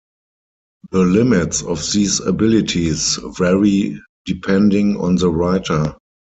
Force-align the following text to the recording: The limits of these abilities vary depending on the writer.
The 0.89 1.01
limits 1.01 1.61
of 1.61 1.77
these 1.91 2.21
abilities 2.21 3.19
vary 3.37 4.01
depending 4.25 4.99
on 4.99 5.17
the 5.17 5.29
writer. 5.29 5.95